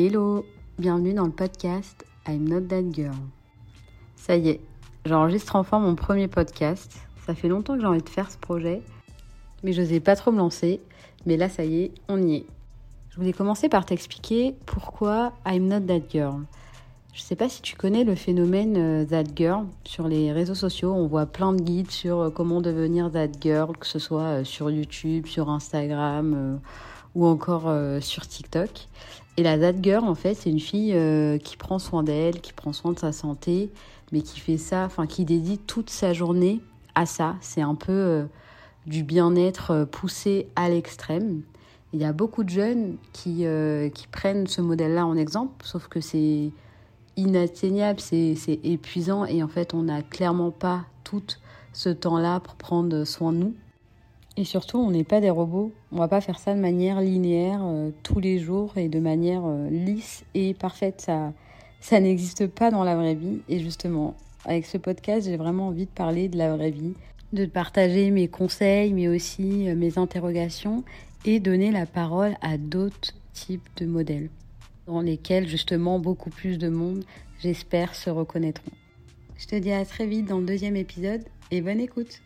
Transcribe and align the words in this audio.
Hello, 0.00 0.46
bienvenue 0.78 1.12
dans 1.12 1.24
le 1.24 1.32
podcast 1.32 2.06
I'm 2.28 2.48
Not 2.48 2.68
That 2.68 2.92
Girl. 2.92 3.16
Ça 4.14 4.36
y 4.36 4.50
est, 4.50 4.60
j'enregistre 5.04 5.56
enfin 5.56 5.80
mon 5.80 5.96
premier 5.96 6.28
podcast. 6.28 7.00
Ça 7.26 7.34
fait 7.34 7.48
longtemps 7.48 7.74
que 7.74 7.80
j'ai 7.80 7.86
envie 7.88 8.00
de 8.00 8.08
faire 8.08 8.30
ce 8.30 8.38
projet, 8.38 8.80
mais 9.64 9.72
je 9.72 9.82
n'osais 9.82 9.98
pas 9.98 10.14
trop 10.14 10.30
me 10.30 10.38
lancer. 10.38 10.80
Mais 11.26 11.36
là, 11.36 11.48
ça 11.48 11.64
y 11.64 11.82
est, 11.82 11.92
on 12.08 12.22
y 12.22 12.36
est. 12.36 12.46
Je 13.10 13.16
voulais 13.16 13.32
commencer 13.32 13.68
par 13.68 13.86
t'expliquer 13.86 14.54
pourquoi 14.66 15.32
I'm 15.44 15.66
Not 15.66 15.80
That 15.80 16.08
Girl. 16.08 16.42
Je 17.12 17.20
sais 17.20 17.34
pas 17.34 17.48
si 17.48 17.60
tu 17.60 17.74
connais 17.74 18.04
le 18.04 18.14
phénomène 18.14 18.76
euh, 18.76 19.04
That 19.04 19.34
Girl 19.34 19.66
sur 19.82 20.06
les 20.06 20.30
réseaux 20.30 20.54
sociaux. 20.54 20.92
On 20.92 21.08
voit 21.08 21.26
plein 21.26 21.52
de 21.52 21.60
guides 21.60 21.90
sur 21.90 22.20
euh, 22.20 22.30
comment 22.30 22.60
devenir 22.60 23.10
That 23.10 23.32
Girl, 23.40 23.76
que 23.76 23.86
ce 23.86 23.98
soit 23.98 24.22
euh, 24.22 24.44
sur 24.44 24.70
YouTube, 24.70 25.26
sur 25.26 25.50
Instagram 25.50 26.60
ou 27.14 27.26
encore 27.26 27.72
sur 28.00 28.26
TikTok. 28.26 28.88
Et 29.36 29.42
la 29.42 29.58
That 29.58 30.02
en 30.02 30.14
fait, 30.14 30.34
c'est 30.34 30.50
une 30.50 30.60
fille 30.60 30.96
qui 31.42 31.56
prend 31.56 31.78
soin 31.78 32.02
d'elle, 32.02 32.40
qui 32.40 32.52
prend 32.52 32.72
soin 32.72 32.92
de 32.92 32.98
sa 32.98 33.12
santé, 33.12 33.70
mais 34.12 34.22
qui 34.22 34.40
fait 34.40 34.56
ça, 34.56 34.84
enfin, 34.84 35.06
qui 35.06 35.24
dédie 35.24 35.58
toute 35.58 35.90
sa 35.90 36.12
journée 36.12 36.60
à 36.94 37.06
ça. 37.06 37.36
C'est 37.40 37.62
un 37.62 37.74
peu 37.74 38.26
du 38.86 39.02
bien-être 39.04 39.86
poussé 39.90 40.48
à 40.56 40.68
l'extrême. 40.68 41.42
Il 41.92 42.00
y 42.00 42.04
a 42.04 42.12
beaucoup 42.12 42.44
de 42.44 42.50
jeunes 42.50 42.96
qui, 43.12 43.44
qui 43.94 44.06
prennent 44.08 44.46
ce 44.46 44.60
modèle-là 44.60 45.06
en 45.06 45.16
exemple, 45.16 45.64
sauf 45.64 45.88
que 45.88 46.00
c'est 46.00 46.50
inatteignable, 47.16 48.00
c'est 48.00 48.60
épuisant 48.62 49.24
et 49.24 49.42
en 49.42 49.48
fait 49.48 49.74
on 49.74 49.82
n'a 49.82 50.02
clairement 50.02 50.52
pas 50.52 50.84
tout 51.04 51.22
ce 51.72 51.88
temps-là 51.88 52.40
pour 52.40 52.54
prendre 52.54 53.04
soin 53.04 53.32
de 53.32 53.38
nous. 53.38 53.54
Et 54.38 54.44
surtout, 54.44 54.78
on 54.78 54.92
n'est 54.92 55.02
pas 55.02 55.20
des 55.20 55.30
robots. 55.30 55.72
On 55.90 55.96
va 55.96 56.06
pas 56.06 56.20
faire 56.20 56.38
ça 56.38 56.54
de 56.54 56.60
manière 56.60 57.00
linéaire 57.00 57.60
euh, 57.64 57.90
tous 58.04 58.20
les 58.20 58.38
jours 58.38 58.78
et 58.78 58.88
de 58.88 59.00
manière 59.00 59.42
euh, 59.44 59.68
lisse 59.68 60.24
et 60.32 60.54
parfaite. 60.54 61.00
Ça, 61.00 61.32
ça 61.80 61.98
n'existe 61.98 62.46
pas 62.46 62.70
dans 62.70 62.84
la 62.84 62.94
vraie 62.94 63.16
vie. 63.16 63.40
Et 63.48 63.58
justement, 63.58 64.14
avec 64.44 64.64
ce 64.64 64.78
podcast, 64.78 65.26
j'ai 65.26 65.36
vraiment 65.36 65.66
envie 65.66 65.86
de 65.86 65.90
parler 65.90 66.28
de 66.28 66.38
la 66.38 66.54
vraie 66.54 66.70
vie, 66.70 66.94
de 67.32 67.46
partager 67.46 68.12
mes 68.12 68.28
conseils, 68.28 68.92
mais 68.92 69.08
aussi 69.08 69.68
euh, 69.68 69.74
mes 69.74 69.98
interrogations 69.98 70.84
et 71.24 71.40
donner 71.40 71.72
la 71.72 71.84
parole 71.84 72.36
à 72.40 72.58
d'autres 72.58 73.14
types 73.32 73.68
de 73.78 73.86
modèles 73.86 74.30
dans 74.86 75.00
lesquels 75.00 75.48
justement 75.48 75.98
beaucoup 75.98 76.30
plus 76.30 76.58
de 76.58 76.68
monde, 76.68 77.02
j'espère, 77.40 77.96
se 77.96 78.08
reconnaîtront. 78.08 78.70
Je 79.36 79.48
te 79.48 79.56
dis 79.56 79.72
à 79.72 79.84
très 79.84 80.06
vite 80.06 80.26
dans 80.26 80.38
le 80.38 80.46
deuxième 80.46 80.76
épisode 80.76 81.24
et 81.50 81.60
bonne 81.60 81.80
écoute 81.80 82.20